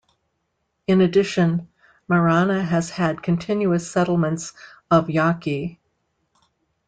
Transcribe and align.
In 0.87 0.99
addition, 1.01 1.67
Marana 2.07 2.63
has 2.63 2.89
had 2.89 3.21
continuous 3.21 3.91
settlements 3.91 4.51
of 4.89 5.11
Yaqui. 5.11 5.79